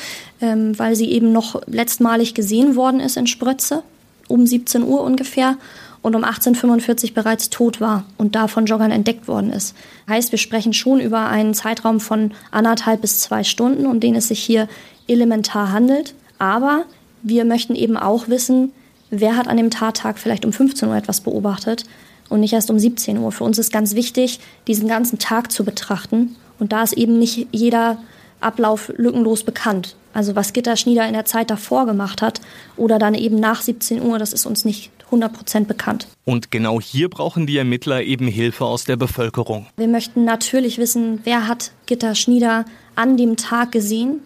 ähm, 0.40 0.78
weil 0.78 0.96
sie 0.96 1.10
eben 1.10 1.32
noch 1.32 1.60
letztmalig 1.66 2.32
gesehen 2.32 2.76
worden 2.76 3.00
ist 3.00 3.18
in 3.18 3.26
Sprötze, 3.26 3.82
um 4.26 4.46
17 4.46 4.82
Uhr 4.84 5.02
ungefähr 5.02 5.58
und 6.00 6.14
um 6.14 6.24
1845 6.24 7.12
bereits 7.12 7.50
tot 7.50 7.80
war 7.80 8.04
und 8.16 8.34
da 8.34 8.48
von 8.48 8.64
Joggern 8.64 8.90
entdeckt 8.90 9.28
worden 9.28 9.52
ist. 9.52 9.74
Heißt, 10.08 10.32
wir 10.32 10.38
sprechen 10.38 10.72
schon 10.72 11.00
über 11.00 11.26
einen 11.26 11.52
Zeitraum 11.52 12.00
von 12.00 12.32
anderthalb 12.50 13.02
bis 13.02 13.20
zwei 13.20 13.44
Stunden, 13.44 13.86
um 13.86 14.00
den 14.00 14.14
es 14.14 14.28
sich 14.28 14.40
hier 14.40 14.66
elementar 15.08 15.72
handelt. 15.72 16.14
Aber 16.38 16.84
wir 17.22 17.44
möchten 17.44 17.74
eben 17.74 17.96
auch 17.96 18.28
wissen, 18.28 18.72
wer 19.10 19.36
hat 19.36 19.48
an 19.48 19.56
dem 19.56 19.70
Tattag 19.70 20.18
vielleicht 20.18 20.44
um 20.44 20.52
15 20.52 20.88
Uhr 20.88 20.96
etwas 20.96 21.20
beobachtet 21.20 21.84
und 22.28 22.40
nicht 22.40 22.52
erst 22.52 22.70
um 22.70 22.78
17 22.78 23.18
Uhr. 23.18 23.32
Für 23.32 23.44
uns 23.44 23.58
ist 23.58 23.72
ganz 23.72 23.94
wichtig, 23.94 24.40
diesen 24.66 24.88
ganzen 24.88 25.18
Tag 25.18 25.52
zu 25.52 25.64
betrachten. 25.64 26.36
Und 26.58 26.72
da 26.72 26.82
ist 26.82 26.94
eben 26.94 27.18
nicht 27.18 27.48
jeder 27.52 27.98
Ablauf 28.40 28.92
lückenlos 28.96 29.44
bekannt. 29.44 29.96
Also 30.12 30.34
was 30.34 30.52
Gitter 30.52 30.76
Schnieder 30.76 31.06
in 31.06 31.12
der 31.12 31.26
Zeit 31.26 31.50
davor 31.50 31.86
gemacht 31.86 32.22
hat 32.22 32.40
oder 32.76 32.98
dann 32.98 33.14
eben 33.14 33.38
nach 33.38 33.60
17 33.60 34.02
Uhr, 34.02 34.18
das 34.18 34.32
ist 34.32 34.46
uns 34.46 34.64
nicht 34.64 34.90
100% 35.10 35.66
bekannt. 35.66 36.08
Und 36.24 36.50
genau 36.50 36.80
hier 36.80 37.08
brauchen 37.08 37.46
die 37.46 37.58
Ermittler 37.58 38.02
eben 38.02 38.26
Hilfe 38.26 38.64
aus 38.64 38.84
der 38.84 38.96
Bevölkerung. 38.96 39.66
Wir 39.76 39.88
möchten 39.88 40.24
natürlich 40.24 40.78
wissen, 40.78 41.20
wer 41.24 41.46
hat 41.46 41.70
Gitter 41.86 42.14
Schnieder 42.14 42.64
an 42.94 43.16
dem 43.16 43.36
Tag 43.36 43.72
gesehen, 43.72 44.20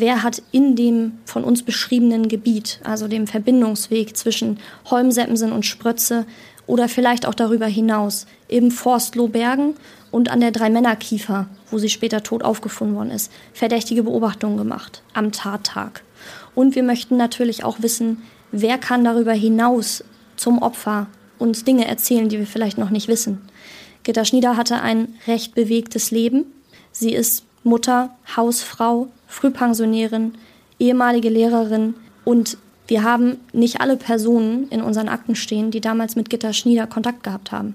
wer 0.00 0.22
hat 0.22 0.42
in 0.52 0.76
dem 0.76 1.18
von 1.24 1.44
uns 1.44 1.62
beschriebenen 1.62 2.28
Gebiet, 2.28 2.80
also 2.84 3.08
dem 3.08 3.26
Verbindungsweg 3.26 4.16
zwischen 4.16 4.58
Holmseppensen 4.90 5.52
und 5.52 5.66
Sprötze 5.66 6.26
oder 6.66 6.88
vielleicht 6.88 7.26
auch 7.26 7.34
darüber 7.34 7.66
hinaus, 7.66 8.26
im 8.48 8.70
Forst 8.70 9.14
Lohbergen 9.14 9.74
und 10.10 10.30
an 10.30 10.40
der 10.40 10.50
Dreimännerkiefer, 10.50 11.48
wo 11.70 11.78
sie 11.78 11.88
später 11.88 12.22
tot 12.22 12.42
aufgefunden 12.42 12.96
worden 12.96 13.10
ist, 13.10 13.30
verdächtige 13.52 14.02
Beobachtungen 14.02 14.56
gemacht 14.56 15.02
am 15.14 15.32
Tattag. 15.32 16.02
Und 16.54 16.74
wir 16.74 16.82
möchten 16.82 17.16
natürlich 17.16 17.64
auch 17.64 17.82
wissen, 17.82 18.22
wer 18.52 18.78
kann 18.78 19.04
darüber 19.04 19.32
hinaus 19.32 20.04
zum 20.36 20.58
Opfer 20.62 21.06
uns 21.38 21.64
Dinge 21.64 21.86
erzählen, 21.86 22.28
die 22.28 22.38
wir 22.38 22.46
vielleicht 22.46 22.78
noch 22.78 22.90
nicht 22.90 23.08
wissen. 23.08 23.42
Gitta 24.02 24.24
Schnieder 24.24 24.56
hatte 24.56 24.80
ein 24.80 25.14
recht 25.26 25.54
bewegtes 25.54 26.10
Leben. 26.10 26.46
Sie 26.92 27.12
ist 27.12 27.44
Mutter, 27.62 28.16
Hausfrau, 28.36 29.08
Frühpensionärin, 29.26 30.34
ehemalige 30.78 31.28
Lehrerin 31.28 31.94
und 32.24 32.58
wir 32.88 33.02
haben 33.02 33.38
nicht 33.52 33.80
alle 33.80 33.96
Personen 33.96 34.68
in 34.68 34.80
unseren 34.80 35.08
Akten 35.08 35.34
stehen, 35.34 35.70
die 35.70 35.80
damals 35.80 36.14
mit 36.14 36.30
Gitta 36.30 36.52
Schnieder 36.52 36.86
Kontakt 36.86 37.24
gehabt 37.24 37.50
haben. 37.50 37.74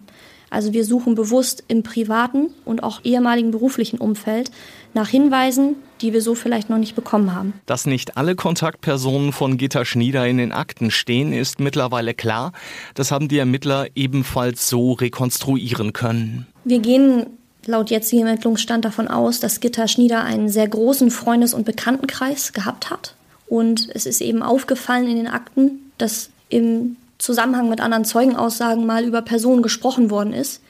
Also 0.50 0.74
wir 0.74 0.84
suchen 0.84 1.15
bewusst 1.15 1.63
im 1.70 1.81
privaten 1.81 2.50
und 2.65 2.84
auch 2.84 3.00
ehemaligen 3.05 3.51
beruflichen 3.51 3.98
Umfeld 3.98 4.51
nach 4.93 5.08
Hinweisen, 5.08 5.77
die 6.01 6.12
wir 6.12 6.22
so 6.22 6.36
vielleicht 6.36 6.70
noch 6.70 6.77
nicht 6.77 6.93
bekommen 6.93 7.34
haben. 7.34 7.53
Dass 7.65 7.86
nicht 7.86 8.17
alle 8.17 8.36
Kontaktpersonen 8.36 9.31
von 9.31 9.58
Gitta 9.58 9.86
Schnieder 9.86 10.27
in 10.27 10.38
den 10.38 10.51
Akten 10.51 10.91
stehen, 10.91 11.31
ist 11.31 11.62
mittlerweile 11.62 12.13
klar. 12.13 12.51
Das 12.96 13.12
haben 13.12 13.29
die 13.29 13.38
Ermittler 13.38 13.88
ebenfalls 13.96 14.67
so 14.67 14.91
rekonstruieren 14.91 15.93
können. 15.93 16.48
Wir 16.65 16.79
gehen 16.79 17.27
laut 17.65 17.89
jetzigem 17.89 18.27
Ermittlungsstand 18.27 18.85
davon 18.85 19.07
aus, 19.07 19.39
dass 19.39 19.59
Gitta 19.59 19.87
Schnieder 19.87 20.23
einen 20.23 20.49
sehr 20.49 20.67
großen 20.67 21.11
Freundes- 21.11 21.53
und 21.53 21.65
Bekanntenkreis 21.65 22.53
gehabt 22.53 22.89
hat. 22.89 23.15
Und 23.47 23.89
es 23.93 24.05
ist 24.05 24.21
eben 24.21 24.41
aufgefallen 24.43 25.07
in 25.07 25.17
den 25.17 25.27
Akten, 25.27 25.91
dass 25.97 26.29
im 26.49 26.95
Zusammenhang 27.17 27.69
mit 27.69 27.81
anderen 27.81 28.05
Zeugenaussagen 28.05 28.85
mal 28.85 29.03
über 29.03 29.21
Personen 29.21 29.61
gesprochen 29.61 30.09
worden 30.09 30.33
ist, 30.33 30.61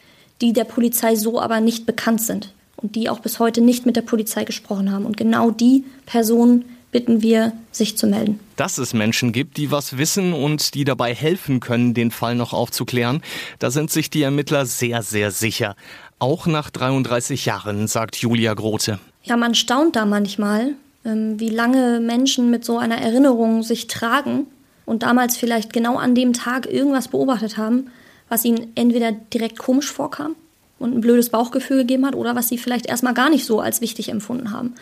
die 0.41 0.53
der 0.53 0.65
Polizei 0.65 1.15
so 1.15 1.39
aber 1.39 1.61
nicht 1.61 1.85
bekannt 1.85 2.21
sind 2.21 2.53
und 2.75 2.95
die 2.95 3.09
auch 3.09 3.19
bis 3.19 3.39
heute 3.39 3.61
nicht 3.61 3.85
mit 3.85 3.95
der 3.95 4.01
Polizei 4.01 4.43
gesprochen 4.43 4.91
haben. 4.91 5.05
Und 5.05 5.15
genau 5.15 5.51
die 5.51 5.85
Personen 6.05 6.65
bitten 6.91 7.21
wir, 7.21 7.53
sich 7.71 7.97
zu 7.97 8.05
melden. 8.05 8.39
Dass 8.57 8.77
es 8.77 8.93
Menschen 8.93 9.31
gibt, 9.31 9.55
die 9.55 9.71
was 9.71 9.97
wissen 9.97 10.33
und 10.33 10.73
die 10.73 10.83
dabei 10.83 11.13
helfen 11.13 11.61
können, 11.61 11.93
den 11.93 12.11
Fall 12.11 12.35
noch 12.35 12.51
aufzuklären, 12.51 13.21
da 13.59 13.71
sind 13.71 13.91
sich 13.91 14.09
die 14.09 14.23
Ermittler 14.23 14.65
sehr, 14.65 15.01
sehr 15.01 15.31
sicher. 15.31 15.75
Auch 16.21 16.45
nach 16.45 16.69
33 16.69 17.45
Jahren, 17.47 17.87
sagt 17.87 18.15
Julia 18.17 18.53
Grote. 18.53 18.99
Ja, 19.23 19.37
man 19.37 19.55
staunt 19.55 19.95
da 19.95 20.05
manchmal, 20.05 20.75
ähm, 21.03 21.39
wie 21.39 21.49
lange 21.49 21.99
Menschen 21.99 22.51
mit 22.51 22.63
so 22.63 22.77
einer 22.77 22.97
Erinnerung 22.97 23.63
sich 23.63 23.87
tragen 23.87 24.45
und 24.85 25.01
damals 25.01 25.35
vielleicht 25.35 25.73
genau 25.73 25.97
an 25.97 26.13
dem 26.13 26.33
Tag 26.33 26.71
irgendwas 26.71 27.07
beobachtet 27.07 27.57
haben, 27.57 27.87
was 28.29 28.45
ihnen 28.45 28.71
entweder 28.75 29.11
direkt 29.11 29.57
komisch 29.57 29.91
vorkam 29.91 30.35
und 30.77 30.95
ein 30.95 31.01
blödes 31.01 31.29
Bauchgefühl 31.29 31.79
gegeben 31.79 32.05
hat 32.05 32.13
oder 32.13 32.35
was 32.35 32.49
sie 32.49 32.59
vielleicht 32.59 32.85
erstmal 32.85 33.15
gar 33.15 33.31
nicht 33.31 33.47
so 33.47 33.59
als 33.59 33.81
wichtig 33.81 34.09
empfunden 34.09 34.51
haben. 34.51 34.75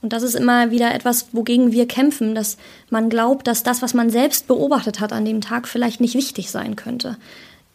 Und 0.00 0.12
das 0.12 0.22
ist 0.22 0.36
immer 0.36 0.70
wieder 0.70 0.94
etwas, 0.94 1.26
wogegen 1.32 1.72
wir 1.72 1.88
kämpfen, 1.88 2.36
dass 2.36 2.56
man 2.88 3.10
glaubt, 3.10 3.48
dass 3.48 3.64
das, 3.64 3.82
was 3.82 3.94
man 3.94 4.10
selbst 4.10 4.46
beobachtet 4.46 5.00
hat 5.00 5.12
an 5.12 5.24
dem 5.24 5.40
Tag, 5.40 5.66
vielleicht 5.66 6.00
nicht 6.00 6.14
wichtig 6.14 6.52
sein 6.52 6.76
könnte. 6.76 7.16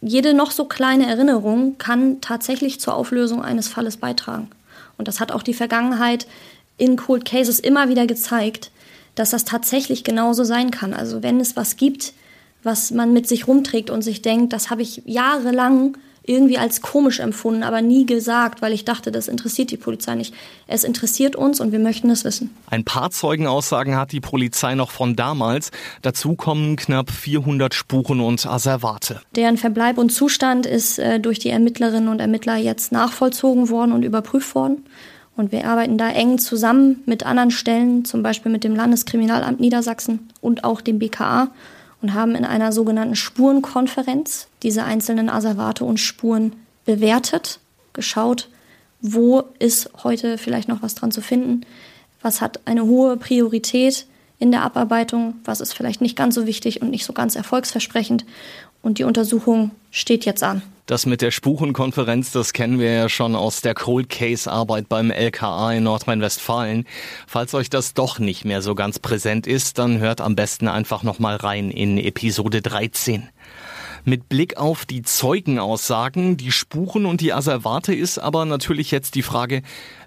Jede 0.01 0.33
noch 0.33 0.51
so 0.51 0.65
kleine 0.65 1.07
Erinnerung 1.07 1.77
kann 1.77 2.21
tatsächlich 2.21 2.79
zur 2.79 2.95
Auflösung 2.95 3.43
eines 3.43 3.67
Falles 3.67 3.97
beitragen. 3.97 4.49
Und 4.97 5.07
das 5.07 5.19
hat 5.19 5.31
auch 5.31 5.43
die 5.43 5.53
Vergangenheit 5.53 6.27
in 6.77 6.95
Cold 6.95 7.25
Cases 7.25 7.59
immer 7.59 7.89
wieder 7.89 8.07
gezeigt, 8.07 8.71
dass 9.15 9.31
das 9.31 9.43
tatsächlich 9.43 10.03
genauso 10.03 10.43
sein 10.43 10.71
kann. 10.71 10.93
Also 10.93 11.21
wenn 11.21 11.39
es 11.41 11.55
was 11.57 11.75
gibt, 11.75 12.13
was 12.63 12.91
man 12.91 13.11
mit 13.13 13.27
sich 13.27 13.47
rumträgt 13.47 13.89
und 13.89 14.01
sich 14.01 14.21
denkt, 14.21 14.53
das 14.53 14.69
habe 14.69 14.81
ich 14.81 15.01
jahrelang 15.05 15.97
irgendwie 16.23 16.57
als 16.57 16.81
komisch 16.81 17.19
empfunden, 17.19 17.63
aber 17.63 17.81
nie 17.81 18.05
gesagt, 18.05 18.61
weil 18.61 18.73
ich 18.73 18.85
dachte, 18.85 19.11
das 19.11 19.27
interessiert 19.27 19.71
die 19.71 19.77
Polizei 19.77 20.15
nicht. 20.15 20.33
Es 20.67 20.83
interessiert 20.83 21.35
uns 21.35 21.59
und 21.59 21.71
wir 21.71 21.79
möchten 21.79 22.09
es 22.09 22.23
wissen. 22.23 22.55
Ein 22.69 22.83
paar 22.83 23.09
Zeugenaussagen 23.11 23.95
hat 23.95 24.11
die 24.11 24.21
Polizei 24.21 24.75
noch 24.75 24.91
von 24.91 25.15
damals. 25.15 25.71
Dazu 26.01 26.35
kommen 26.35 26.75
knapp 26.75 27.09
400 27.09 27.73
Spuren 27.73 28.19
und 28.19 28.45
Asservate. 28.45 29.21
Deren 29.35 29.57
Verbleib 29.57 29.97
und 29.97 30.11
Zustand 30.11 30.65
ist 30.65 30.99
äh, 30.99 31.19
durch 31.19 31.39
die 31.39 31.49
Ermittlerinnen 31.49 32.09
und 32.09 32.19
Ermittler 32.19 32.57
jetzt 32.57 32.91
nachvollzogen 32.91 33.69
worden 33.69 33.91
und 33.91 34.03
überprüft 34.03 34.55
worden. 34.55 34.85
Und 35.35 35.53
wir 35.53 35.65
arbeiten 35.65 35.97
da 35.97 36.09
eng 36.09 36.37
zusammen 36.37 37.01
mit 37.05 37.25
anderen 37.25 37.49
Stellen, 37.49 38.03
zum 38.03 38.23
Beispiel 38.23 38.51
mit 38.51 38.65
dem 38.65 38.75
Landeskriminalamt 38.75 39.61
Niedersachsen 39.61 40.29
und 40.41 40.65
auch 40.65 40.81
dem 40.81 40.99
BKA 40.99 41.49
und 42.01 42.13
haben 42.13 42.35
in 42.35 42.45
einer 42.45 42.71
sogenannten 42.71 43.15
Spurenkonferenz 43.15 44.47
diese 44.63 44.83
einzelnen 44.83 45.29
Asservate 45.29 45.83
und 45.83 45.99
Spuren 45.99 46.53
bewertet, 46.85 47.59
geschaut, 47.93 48.49
wo 49.01 49.43
ist 49.59 49.89
heute 50.03 50.37
vielleicht 50.37 50.67
noch 50.67 50.81
was 50.81 50.95
dran 50.95 51.11
zu 51.11 51.21
finden, 51.21 51.65
was 52.21 52.41
hat 52.41 52.59
eine 52.65 52.85
hohe 52.85 53.17
Priorität 53.17 54.05
in 54.39 54.51
der 54.51 54.63
Abarbeitung, 54.63 55.35
was 55.43 55.61
ist 55.61 55.73
vielleicht 55.73 56.01
nicht 56.01 56.15
ganz 56.15 56.35
so 56.35 56.45
wichtig 56.45 56.81
und 56.81 56.89
nicht 56.89 57.05
so 57.05 57.13
ganz 57.13 57.35
erfolgsversprechend. 57.35 58.25
Und 58.81 58.97
die 58.97 59.03
Untersuchung 59.03 59.71
steht 59.91 60.25
jetzt 60.25 60.43
an. 60.43 60.61
Das 60.89 61.05
mit 61.05 61.21
der 61.21 61.29
Spurenkonferenz, 61.29 62.31
das 62.31 62.51
kennen 62.51 62.79
wir 62.79 62.91
ja 62.91 63.09
schon 63.09 63.35
aus 63.35 63.61
der 63.61 63.75
Cold 63.75 64.09
Case 64.09 64.51
Arbeit 64.51 64.89
beim 64.89 65.11
LKA 65.11 65.73
in 65.73 65.83
Nordrhein-Westfalen. 65.83 66.87
Falls 67.27 67.53
euch 67.53 67.69
das 67.69 67.93
doch 67.93 68.17
nicht 68.17 68.43
mehr 68.43 68.63
so 68.63 68.73
ganz 68.73 68.97
präsent 68.97 69.45
ist, 69.45 69.77
dann 69.77 69.99
hört 69.99 70.19
am 70.19 70.35
besten 70.35 70.67
einfach 70.67 71.03
nochmal 71.03 71.35
rein 71.35 71.69
in 71.69 71.99
Episode 71.99 72.63
13. 72.63 73.29
Mit 74.05 74.29
Blick 74.29 74.57
auf 74.57 74.85
die 74.85 75.01
Zeugenaussagen, 75.01 76.37
die 76.37 76.51
Spuren 76.51 77.05
und 77.05 77.21
die 77.21 77.33
Asservate 77.33 77.93
ist 77.93 78.17
aber 78.17 78.45
natürlich 78.45 78.91
jetzt 78.91 79.15
die 79.15 79.21
Frage, 79.21 79.61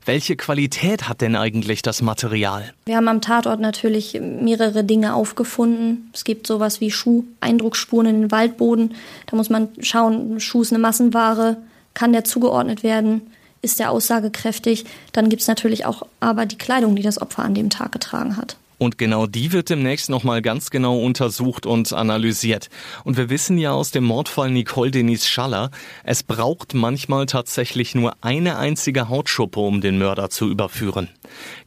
welche 0.05 0.37
Qualität 0.37 1.09
hat 1.09 1.21
denn 1.21 1.37
eigentlich 1.37 1.83
das 1.83 2.03
Material? 2.03 2.73
Wir 2.87 2.97
haben 2.97 3.09
am 3.09 3.21
Tatort 3.21 3.61
natürlich 3.61 4.19
mehrere 4.21 4.83
Dinge 4.83 5.15
aufgefunden. 5.15 6.11
Es 6.13 6.25
gibt 6.25 6.47
sowas 6.47 6.81
wie 6.81 6.91
Schuh-Eindrucksspuren 6.91 8.07
in 8.07 8.21
den 8.23 8.31
Waldboden. 8.31 8.95
Da 9.27 9.37
muss 9.37 9.51
man 9.51 9.69
schauen, 9.81 10.41
Schuh 10.41 10.63
ist 10.63 10.73
eine 10.73 10.81
Massenware, 10.81 11.59
kann 11.95 12.13
der 12.13 12.25
zugeordnet 12.25 12.83
werden? 12.83 13.23
Ist 13.61 13.79
der 13.79 13.93
aussagekräftig? 13.93 14.85
Dann 15.13 15.29
gibt 15.29 15.43
es 15.43 15.49
natürlich 15.49 15.87
auch 15.87 16.03
aber 16.19 16.47
die 16.47 16.59
Kleidung, 16.59 16.97
die 16.97 17.03
das 17.03 17.23
Opfer 17.23 17.45
an 17.45 17.55
dem 17.55 17.71
Tag 17.71 17.93
getragen 17.93 18.37
hat. 18.37 18.57
Und 18.83 18.99
genau 18.99 19.29
die 19.29 19.53
wird 19.53 19.71
demnächst 19.71 20.11
nochmal 20.11 20.43
ganz 20.43 20.71
genau 20.71 20.99
untersucht 20.99 21.67
und 21.67 21.93
analysiert. 21.93 22.69
Und 23.05 23.17
wir 23.17 23.31
wissen 23.31 23.57
ja 23.57 23.71
aus 23.71 23.93
dem 23.93 24.03
Mordfall 24.03 24.51
Nicole 24.51 24.91
Denise 24.91 25.25
Schaller, 25.25 25.71
es 26.03 26.25
braucht 26.25 26.75
manchmal 26.75 27.27
tatsächlich 27.27 27.95
nur 27.95 28.15
eine 28.23 28.59
einzige 28.59 29.09
Hautschuppe, 29.09 29.61
um 29.61 29.83
den 29.83 29.99
Mörder 29.99 30.31
zu 30.31 30.51
überführen. 30.51 31.09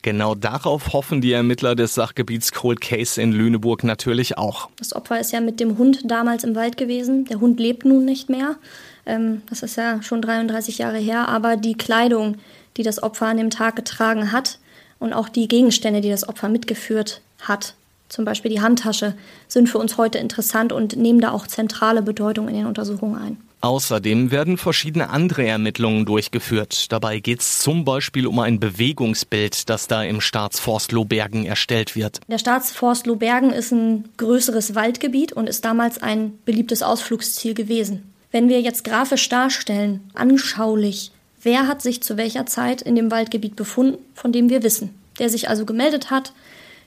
Genau 0.01 0.35
darauf 0.35 0.91
hoffen 0.91 1.21
die 1.21 1.31
Ermittler 1.31 1.73
des 1.75 1.95
Sachgebiets 1.95 2.51
Cold 2.51 2.81
Case 2.81 3.21
in 3.21 3.31
Lüneburg 3.31 3.85
natürlich 3.85 4.37
auch. 4.37 4.67
Das 4.77 4.93
Opfer 4.93 5.17
ist 5.17 5.31
ja 5.31 5.39
mit 5.39 5.61
dem 5.61 5.77
Hund 5.77 6.01
damals 6.03 6.43
im 6.43 6.53
Wald 6.53 6.75
gewesen. 6.75 7.23
Der 7.23 7.39
Hund 7.39 7.61
lebt 7.61 7.85
nun 7.85 8.03
nicht 8.03 8.29
mehr. 8.29 8.57
Ähm, 9.05 9.41
das 9.49 9.63
ist 9.63 9.77
ja 9.77 10.01
schon 10.01 10.21
33 10.21 10.79
Jahre 10.79 10.97
her. 10.97 11.29
Aber 11.29 11.55
die 11.55 11.75
Kleidung, 11.75 12.35
die 12.75 12.83
das 12.83 13.01
Opfer 13.01 13.27
an 13.27 13.37
dem 13.37 13.51
Tag 13.51 13.77
getragen 13.77 14.33
hat, 14.33 14.59
und 14.99 15.13
auch 15.13 15.29
die 15.29 15.47
Gegenstände, 15.47 16.01
die 16.01 16.09
das 16.09 16.27
Opfer 16.27 16.49
mitgeführt 16.49 17.21
hat, 17.41 17.75
zum 18.09 18.25
Beispiel 18.25 18.51
die 18.51 18.61
Handtasche, 18.61 19.15
sind 19.47 19.67
für 19.67 19.79
uns 19.79 19.97
heute 19.97 20.19
interessant 20.19 20.71
und 20.71 20.95
nehmen 20.95 21.21
da 21.21 21.31
auch 21.31 21.47
zentrale 21.47 22.01
Bedeutung 22.01 22.47
in 22.47 22.55
den 22.55 22.65
Untersuchungen 22.65 23.19
ein. 23.19 23.37
Außerdem 23.61 24.29
werden 24.29 24.57
verschiedene 24.57 25.09
andere 25.09 25.47
Ermittlungen 25.47 26.05
durchgeführt. 26.05 26.91
Dabei 26.91 27.19
geht 27.19 27.39
es 27.39 27.59
zum 27.59 27.83
Beispiel 27.83 28.27
um 28.27 28.37
ein 28.37 28.59
Bewegungsbild, 28.59 29.69
das 29.69 29.87
da 29.87 30.03
im 30.03 30.21
Staatsforst 30.21 30.91
Lohbergen 30.91 31.45
erstellt 31.45 31.95
wird. 31.95 32.19
Der 32.27 32.37
Staatsforst 32.37 33.07
Lohbergen 33.07 33.51
ist 33.51 33.71
ein 33.71 34.07
größeres 34.17 34.75
Waldgebiet 34.75 35.33
und 35.33 35.49
ist 35.49 35.65
damals 35.65 35.99
ein 35.99 36.37
beliebtes 36.45 36.83
Ausflugsziel 36.83 37.55
gewesen. 37.55 38.13
Wenn 38.31 38.49
wir 38.49 38.61
jetzt 38.61 38.83
grafisch 38.83 39.29
darstellen, 39.29 40.11
anschaulich, 40.13 41.11
wer 41.45 41.67
hat 41.67 41.81
sich 41.81 42.03
zu 42.03 42.17
welcher 42.17 42.45
Zeit 42.45 42.81
in 42.81 42.95
dem 42.95 43.11
Waldgebiet 43.11 43.55
befunden, 43.55 43.97
von 44.13 44.31
dem 44.31 44.49
wir 44.49 44.63
wissen. 44.63 44.89
Der 45.19 45.29
sich 45.29 45.47
also 45.47 45.65
gemeldet 45.65 46.09
hat, 46.09 46.33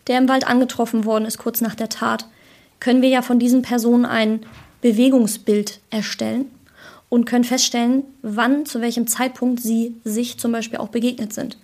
der 0.07 0.19
im 0.19 0.29
Wald 0.29 0.47
angetroffen 0.47 1.05
worden 1.05 1.25
ist 1.25 1.38
kurz 1.38 1.61
nach 1.61 1.75
der 1.75 1.88
Tat, 1.88 2.27
können 2.81 3.00
wir 3.00 3.09
ja 3.09 3.23
von 3.23 3.38
diesen 3.38 3.62
Personen 3.62 4.05
ein 4.05 4.41
Bewegungsbild 4.83 5.81
erstellen 5.91 6.47
und 7.09 7.25
können 7.25 7.45
feststellen, 7.45 8.05
wann, 8.23 8.67
zu 8.67 8.81
welchem 8.81 9.07
Zeitpunkt 9.07 9.61
sie 9.61 9.95
sich 10.05 10.38
zum 10.38 10.53
Beispiel 10.53 10.79
auch 10.79 10.88
begegnet 10.88 11.33
sind. 11.33 11.57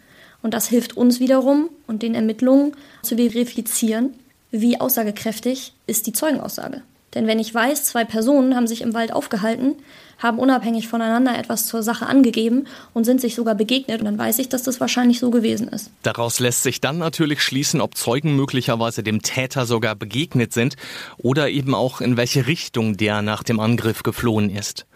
Und 0.43 0.55
das 0.55 0.69
hilft 0.69 0.97
uns 0.97 1.21
wiederum 1.21 1.71
und 1.87 2.03
den 2.03 2.15
Ermittlungen 2.15 2.73
zu 3.03 3.17
verifizieren, 3.17 4.15
wie 4.51 4.81
aussagekräftig 4.81 5.73
ist 5.87 6.07
die 6.07 6.13
Zeugenaussage. 6.13 6.83
Denn 7.15 7.27
wenn 7.27 7.39
ich 7.39 7.55
weiß, 7.55 7.85
zwei 7.85 8.05
Personen 8.05 8.57
haben 8.57 8.67
sich 8.67 8.83
im 8.83 8.95
Wald 8.95 9.13
aufgehalten, 9.13 9.77
haben 10.19 10.39
unabhängig 10.39 10.89
voneinander 10.89 11.39
etwas 11.39 11.67
zur 11.67 11.83
Sache 11.83 12.07
angegeben 12.07 12.67
und 12.93 13.05
sind 13.05 13.21
sich 13.21 13.35
sogar 13.35 13.55
begegnet, 13.55 14.05
dann 14.05 14.19
weiß 14.19 14.39
ich, 14.39 14.49
dass 14.49 14.63
das 14.63 14.81
wahrscheinlich 14.81 15.19
so 15.19 15.31
gewesen 15.31 15.69
ist. 15.69 15.91
Daraus 16.03 16.41
lässt 16.41 16.63
sich 16.63 16.81
dann 16.81 16.99
natürlich 16.99 17.43
schließen, 17.43 17.81
ob 17.81 17.97
Zeugen 17.97 18.37
möglicherweise 18.37 19.03
dem 19.03 19.23
Täter 19.23 19.67
sogar 19.67 19.95
begegnet 19.95 20.53
sind 20.53 20.77
oder 21.17 21.51
eben 21.51 21.75
auch 21.75 22.01
in 22.01 22.17
welche 22.17 22.47
Richtung 22.47 22.97
der 22.97 23.23
nach 23.23 23.43
dem 23.43 23.61
Angriff 23.61 24.03
geflohen 24.03 24.51
ist. 24.51 24.87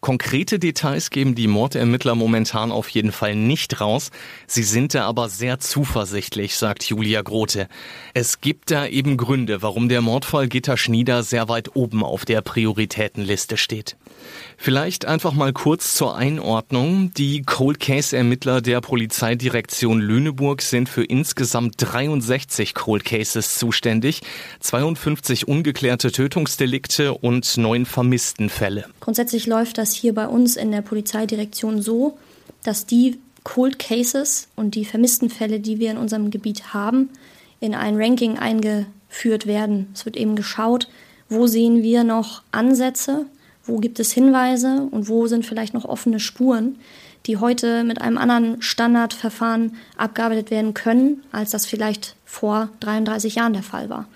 Konkrete 0.00 0.58
Details 0.58 1.10
geben 1.10 1.34
die 1.34 1.46
Mordermittler 1.46 2.14
momentan 2.14 2.72
auf 2.72 2.88
jeden 2.88 3.12
Fall 3.12 3.36
nicht 3.36 3.82
raus. 3.82 4.10
Sie 4.46 4.62
sind 4.62 4.94
da 4.94 5.04
aber 5.04 5.28
sehr 5.28 5.60
zuversichtlich, 5.60 6.56
sagt 6.56 6.84
Julia 6.84 7.20
Grote. 7.20 7.68
Es 8.14 8.40
gibt 8.40 8.70
da 8.70 8.86
eben 8.86 9.18
Gründe, 9.18 9.60
warum 9.60 9.90
der 9.90 10.00
Mordfall 10.00 10.48
Gitter 10.48 10.78
Schnieder 10.78 11.22
sehr 11.22 11.50
weit 11.50 11.76
oben 11.76 12.02
auf 12.02 12.24
der 12.24 12.40
Prioritätenliste 12.40 13.58
steht. 13.58 13.96
Vielleicht 14.62 15.06
einfach 15.06 15.32
mal 15.32 15.54
kurz 15.54 15.94
zur 15.94 16.16
Einordnung. 16.16 17.14
Die 17.14 17.40
Cold 17.40 17.80
Case 17.80 18.14
Ermittler 18.14 18.60
der 18.60 18.82
Polizeidirektion 18.82 20.02
Lüneburg 20.02 20.60
sind 20.60 20.86
für 20.90 21.02
insgesamt 21.02 21.76
63 21.78 22.74
Cold 22.74 23.06
Cases 23.06 23.56
zuständig, 23.56 24.20
52 24.60 25.48
ungeklärte 25.48 26.12
Tötungsdelikte 26.12 27.14
und 27.14 27.56
neun 27.56 27.86
Vermisstenfälle. 27.86 28.84
Grundsätzlich 29.00 29.46
läuft 29.46 29.78
das 29.78 29.94
hier 29.94 30.14
bei 30.14 30.28
uns 30.28 30.56
in 30.56 30.70
der 30.72 30.82
Polizeidirektion 30.82 31.80
so, 31.80 32.18
dass 32.62 32.84
die 32.84 33.18
Cold 33.44 33.78
Cases 33.78 34.48
und 34.56 34.74
die 34.74 34.84
Vermisstenfälle, 34.84 35.60
die 35.60 35.78
wir 35.78 35.90
in 35.90 35.96
unserem 35.96 36.30
Gebiet 36.30 36.74
haben, 36.74 37.08
in 37.60 37.74
ein 37.74 37.96
Ranking 37.96 38.36
eingeführt 38.36 39.46
werden. 39.46 39.88
Es 39.94 40.04
wird 40.04 40.18
eben 40.18 40.36
geschaut, 40.36 40.86
wo 41.30 41.46
sehen 41.46 41.82
wir 41.82 42.04
noch 42.04 42.42
Ansätze, 42.52 43.24
wo 43.64 43.78
gibt 43.78 44.00
es 44.00 44.12
Hinweise 44.12 44.88
und 44.90 45.08
wo 45.08 45.26
sind 45.26 45.46
vielleicht 45.46 45.74
noch 45.74 45.84
offene 45.84 46.20
Spuren, 46.20 46.78
die 47.26 47.36
heute 47.36 47.84
mit 47.84 48.00
einem 48.00 48.18
anderen 48.18 48.62
Standardverfahren 48.62 49.76
abgearbeitet 49.96 50.50
werden 50.50 50.74
können, 50.74 51.22
als 51.32 51.50
das 51.50 51.66
vielleicht 51.66 52.16
vor 52.24 52.70
33 52.80 53.34
Jahren 53.34 53.52
der 53.52 53.62
Fall 53.62 53.90
war. 53.90 54.06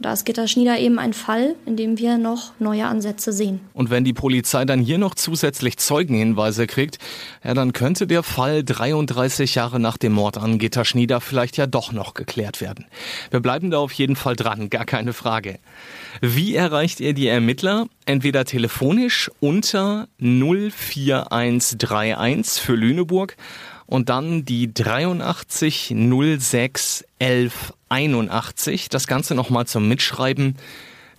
Da 0.00 0.12
ist 0.12 0.24
Gitterschnieder 0.24 0.78
eben 0.78 1.00
ein 1.00 1.12
Fall, 1.12 1.56
in 1.66 1.76
dem 1.76 1.98
wir 1.98 2.18
noch 2.18 2.52
neue 2.60 2.86
Ansätze 2.86 3.32
sehen. 3.32 3.58
Und 3.72 3.90
wenn 3.90 4.04
die 4.04 4.12
Polizei 4.12 4.64
dann 4.64 4.78
hier 4.80 4.98
noch 4.98 5.16
zusätzlich 5.16 5.76
Zeugenhinweise 5.76 6.68
kriegt, 6.68 6.98
ja, 7.42 7.52
dann 7.52 7.72
könnte 7.72 8.06
der 8.06 8.22
Fall 8.22 8.62
33 8.62 9.56
Jahre 9.56 9.80
nach 9.80 9.96
dem 9.96 10.12
Mord 10.12 10.38
an 10.38 10.58
Gitterschnieder 10.58 11.20
vielleicht 11.20 11.56
ja 11.56 11.66
doch 11.66 11.90
noch 11.90 12.14
geklärt 12.14 12.60
werden. 12.60 12.86
Wir 13.30 13.40
bleiben 13.40 13.72
da 13.72 13.78
auf 13.78 13.90
jeden 13.92 14.14
Fall 14.14 14.36
dran, 14.36 14.70
gar 14.70 14.84
keine 14.84 15.12
Frage. 15.12 15.58
Wie 16.20 16.54
erreicht 16.54 17.00
ihr 17.00 17.12
die 17.12 17.26
Ermittler? 17.26 17.88
Entweder 18.06 18.44
telefonisch 18.44 19.32
unter 19.40 20.06
04131 20.20 22.62
für 22.62 22.76
Lüneburg 22.76 23.36
und 23.86 24.10
dann 24.10 24.44
die 24.44 24.72
83 24.72 25.92
06 26.38 27.04
11 27.18 27.72
81. 27.88 28.88
Das 28.88 29.06
Ganze 29.06 29.34
nochmal 29.34 29.66
zum 29.66 29.88
Mitschreiben. 29.88 30.56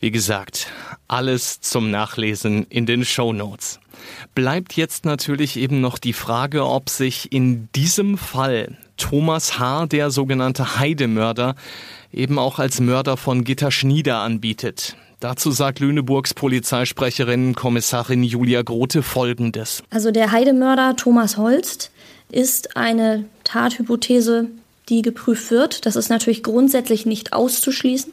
Wie 0.00 0.12
gesagt, 0.12 0.68
alles 1.08 1.60
zum 1.60 1.90
Nachlesen 1.90 2.66
in 2.68 2.86
den 2.86 3.04
Show 3.04 3.32
Notes. 3.32 3.80
Bleibt 4.34 4.74
jetzt 4.74 5.04
natürlich 5.04 5.56
eben 5.56 5.80
noch 5.80 5.98
die 5.98 6.12
Frage, 6.12 6.64
ob 6.64 6.88
sich 6.90 7.32
in 7.32 7.68
diesem 7.74 8.18
Fall 8.18 8.76
Thomas 8.96 9.58
H., 9.58 9.86
der 9.86 10.10
sogenannte 10.10 10.78
Heidemörder, 10.78 11.56
eben 12.12 12.38
auch 12.38 12.58
als 12.58 12.80
Mörder 12.80 13.16
von 13.16 13.44
Gitter 13.44 13.70
Schnieder 13.70 14.18
anbietet. 14.18 14.96
Dazu 15.20 15.50
sagt 15.50 15.80
Lüneburgs 15.80 16.32
Polizeisprecherin 16.34 17.54
Kommissarin 17.54 18.22
Julia 18.22 18.62
Grote 18.62 19.02
Folgendes. 19.02 19.82
Also 19.90 20.12
der 20.12 20.30
Heidemörder 20.30 20.94
Thomas 20.94 21.36
Holst 21.36 21.90
ist 22.30 22.76
eine 22.76 23.24
Tathypothese, 23.42 24.46
die 24.88 25.02
geprüft 25.02 25.50
wird. 25.50 25.86
Das 25.86 25.96
ist 25.96 26.08
natürlich 26.08 26.42
grundsätzlich 26.42 27.04
nicht 27.04 27.32
auszuschließen 27.32 28.12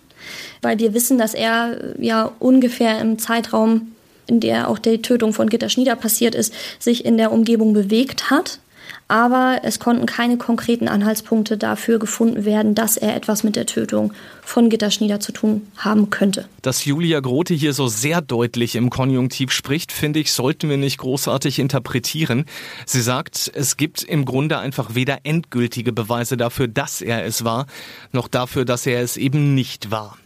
weil 0.61 0.79
wir 0.79 0.93
wissen, 0.93 1.17
dass 1.17 1.33
er 1.33 1.95
ja 1.99 2.31
ungefähr 2.39 2.99
im 2.99 3.19
Zeitraum, 3.19 3.93
in 4.27 4.39
der 4.39 4.69
auch 4.69 4.79
die 4.79 5.01
Tötung 5.01 5.33
von 5.33 5.49
Gitter 5.49 5.69
Schnieder 5.69 5.95
passiert 5.95 6.35
ist, 6.35 6.53
sich 6.79 7.05
in 7.05 7.17
der 7.17 7.31
Umgebung 7.31 7.73
bewegt 7.73 8.29
hat. 8.29 8.59
Aber 9.07 9.59
es 9.63 9.79
konnten 9.79 10.05
keine 10.05 10.37
konkreten 10.37 10.87
Anhaltspunkte 10.87 11.57
dafür 11.57 11.99
gefunden 11.99 12.45
werden, 12.45 12.75
dass 12.75 12.97
er 12.97 13.15
etwas 13.15 13.43
mit 13.43 13.55
der 13.55 13.65
Tötung 13.65 14.13
von 14.41 14.69
Gitter 14.69 14.91
Schnieder 14.91 15.19
zu 15.19 15.31
tun 15.31 15.67
haben 15.77 16.09
könnte. 16.09 16.47
Dass 16.61 16.85
Julia 16.85 17.19
Grote 17.19 17.53
hier 17.53 17.73
so 17.73 17.87
sehr 17.87 18.21
deutlich 18.21 18.75
im 18.75 18.89
Konjunktiv 18.89 19.51
spricht, 19.51 19.91
finde 19.91 20.19
ich, 20.19 20.33
sollten 20.33 20.69
wir 20.69 20.77
nicht 20.77 20.97
großartig 20.97 21.59
interpretieren. 21.59 22.45
Sie 22.85 23.01
sagt, 23.01 23.51
es 23.53 23.77
gibt 23.77 24.03
im 24.03 24.25
Grunde 24.25 24.57
einfach 24.57 24.95
weder 24.95 25.19
endgültige 25.23 25.93
Beweise 25.93 26.37
dafür, 26.37 26.67
dass 26.67 27.01
er 27.01 27.25
es 27.25 27.43
war, 27.43 27.67
noch 28.11 28.27
dafür, 28.27 28.65
dass 28.65 28.85
er 28.85 29.01
es 29.01 29.17
eben 29.17 29.53
nicht 29.55 29.91
war. 29.91 30.17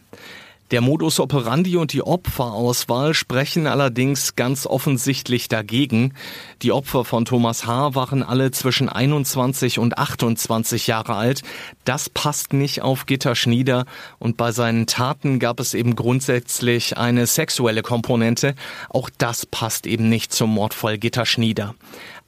Der 0.70 0.80
Modus 0.80 1.18
operandi 1.18 1.76
und 1.76 1.92
die 1.92 2.02
Opferauswahl 2.02 3.12
sprechen 3.12 3.66
allerdings 3.66 4.36
ganz 4.36 4.66
offensichtlich 4.66 5.48
dagegen. 5.48 6.14
Die 6.62 6.70
Opfer 6.70 7.04
von 7.04 7.24
Thomas 7.24 7.66
H. 7.66 7.96
waren 7.96 8.22
alle 8.22 8.52
zwischen 8.52 8.88
21 8.88 9.80
und 9.80 9.98
28 9.98 10.86
Jahre 10.86 11.16
alt. 11.16 11.42
Das 11.84 12.08
passt 12.08 12.52
nicht 12.52 12.82
auf 12.82 13.06
Gitter 13.06 13.34
Schnieder 13.34 13.84
und 14.20 14.36
bei 14.36 14.52
seinen 14.52 14.86
Taten 14.86 15.40
gab 15.40 15.58
es 15.58 15.74
eben 15.74 15.96
grundsätzlich 15.96 16.96
eine 16.96 17.26
sexuelle 17.26 17.82
Komponente. 17.82 18.54
Auch 18.90 19.10
das 19.18 19.46
passt 19.46 19.88
eben 19.88 20.08
nicht 20.08 20.32
zum 20.32 20.50
Mordfall 20.50 20.98
Gitter 20.98 21.26
Schnieder. 21.26 21.74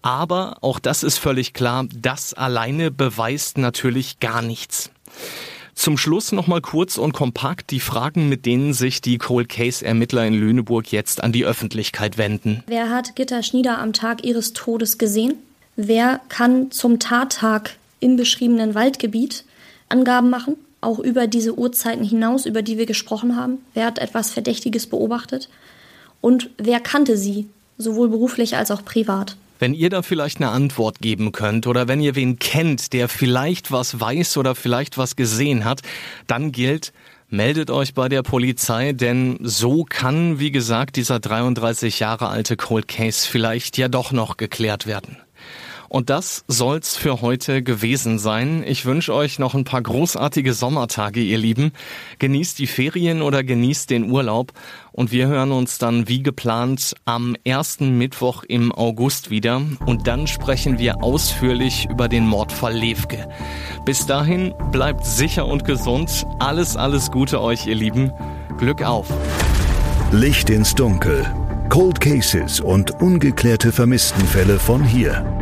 Aber 0.03 0.57
auch 0.63 0.81
das 0.81 1.05
ist 1.05 1.19
völlig 1.19 1.55
klar, 1.55 1.87
das 1.95 2.35
alleine 2.35 2.91
beweist 2.91 3.57
natürlich 3.57 4.19
gar 4.19 4.43
nichts. 4.43 4.91
Zum 5.75 5.97
Schluss 5.97 6.33
nochmal 6.33 6.61
kurz 6.61 6.99
und 6.99 7.13
kompakt 7.13 7.71
die 7.71 7.81
Fragen, 7.81 8.29
mit 8.29 8.47
denen 8.47 8.75
sich 8.75 9.01
die 9.01 9.19
Cold 9.19 9.49
Case 9.49 9.85
Ermittler 9.85 10.27
in 10.27 10.35
Lüneburg 10.35 10.93
jetzt 10.93 11.23
an 11.23 11.33
die 11.33 11.45
Öffentlichkeit 11.45 12.19
wenden. 12.19 12.63
Wer 12.67 12.91
hat 12.91 13.17
Gitta 13.17 13.43
Schnieder 13.43 13.79
am 13.79 13.93
Tag 13.93 14.25
ihres 14.25 14.53
Todes 14.53 14.99
gesehen? 14.99 15.35
Wer 15.77 16.21
kann 16.29 16.71
zum 16.71 16.99
Tattag 16.99 17.77
im 18.01 18.17
beschriebenen 18.17 18.75
Waldgebiet 18.75 19.45
Angaben 19.89 20.31
machen? 20.31 20.57
Auch 20.81 20.99
über 20.99 21.27
diese 21.27 21.57
Uhrzeiten 21.59 22.05
hinaus, 22.05 22.45
über 22.45 22.63
die 22.63 22.77
wir 22.77 22.87
gesprochen 22.87 23.37
haben? 23.37 23.59
Wer 23.73 23.87
hat 23.87 23.99
etwas 23.99 24.31
Verdächtiges 24.31 24.87
beobachtet? 24.87 25.49
Und 26.21 26.51
wer 26.59 26.81
kannte 26.81 27.17
sie, 27.17 27.49
sowohl 27.79 28.09
beruflich 28.09 28.57
als 28.57 28.71
auch 28.71 28.85
privat? 28.85 29.37
Wenn 29.63 29.75
ihr 29.75 29.91
da 29.91 30.03
vielleicht 30.03 30.39
eine 30.39 30.51
Antwort 30.51 30.99
geben 30.99 31.31
könnt 31.31 31.69
oder 31.69 31.87
wenn 31.87 32.01
ihr 32.01 32.17
wen 32.17 32.41
kennt, 32.41 32.93
der 32.93 33.09
vielleicht 33.09 33.71
was 33.71 34.01
weiß 34.01 34.37
oder 34.39 34.57
vielleicht 34.57 34.99
was 34.99 35.15
gesehen 35.15 35.65
hat, 35.65 35.83
dann 36.27 36.51
gilt, 36.51 36.93
meldet 37.29 37.71
euch 37.71 37.95
bei 37.95 38.09
der 38.09 38.25
Polizei, 38.25 38.93
denn 38.93 39.39
so 39.41 39.85
kann, 39.85 40.41
wie 40.41 40.51
gesagt, 40.51 40.97
dieser 40.97 41.21
33 41.21 42.01
Jahre 42.01 42.27
alte 42.27 42.57
Cold 42.57 42.89
Case 42.89 43.29
vielleicht 43.31 43.79
ja 43.79 43.87
doch 43.87 44.11
noch 44.11 44.37
geklärt 44.37 44.89
werden. 44.89 45.17
Und 45.93 46.09
das 46.09 46.43
soll's 46.49 46.97
für 46.97 47.21
heute 47.21 47.63
gewesen 47.63 48.19
sein. 48.19 48.65
Ich 48.67 48.87
wünsche 48.87 49.13
euch 49.13 49.39
noch 49.39 49.53
ein 49.53 49.65
paar 49.65 49.83
großartige 49.83 50.55
Sommertage, 50.55 51.21
ihr 51.21 51.37
Lieben. 51.37 51.73
Genießt 52.19 52.59
die 52.59 52.67
Ferien 52.67 53.21
oder 53.21 53.45
genießt 53.45 53.91
den 53.91 54.11
Urlaub. 54.11 54.55
Und 54.93 55.13
wir 55.13 55.27
hören 55.27 55.53
uns 55.53 55.77
dann 55.77 56.09
wie 56.09 56.23
geplant 56.23 56.95
am 57.05 57.37
ersten 57.45 57.99
Mittwoch 57.99 58.43
im 58.43 58.73
August 58.73 59.29
wieder. 59.29 59.61
Und 59.85 60.07
dann 60.07 60.27
sprechen 60.27 60.79
wir 60.79 61.03
ausführlich 61.03 61.87
über 61.91 62.09
den 62.09 62.27
Mordfall 62.27 62.73
Levke. 62.73 63.29
Bis 63.85 64.07
dahin 64.07 64.55
bleibt 64.71 65.05
sicher 65.05 65.47
und 65.47 65.67
gesund. 65.67 66.25
Alles, 66.39 66.75
alles 66.75 67.11
Gute 67.11 67.43
euch, 67.43 67.67
ihr 67.67 67.75
Lieben. 67.75 68.13
Glück 68.57 68.83
auf. 68.83 69.13
Licht 70.11 70.49
ins 70.49 70.75
Dunkel. 70.75 71.31
Cold 71.69 72.01
Cases 72.01 72.61
und 72.61 73.03
ungeklärte 73.03 73.73
Vermisstenfälle 73.73 74.59
von 74.59 74.83
hier. 74.83 75.42